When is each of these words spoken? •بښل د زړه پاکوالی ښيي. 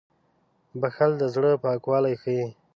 •بښل 0.81 1.11
د 1.21 1.23
زړه 1.35 1.51
پاکوالی 1.63 2.15
ښيي. 2.21 2.45